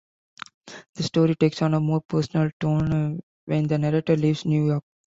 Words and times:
The 0.95 1.03
story 1.03 1.35
takes 1.35 1.61
on 1.61 1.75
a 1.75 1.79
more 1.79 2.01
personal 2.01 2.49
tone 2.59 3.19
when 3.45 3.67
the 3.67 3.77
narrator 3.77 4.15
leaves 4.15 4.45
New 4.45 4.65
York. 4.65 4.83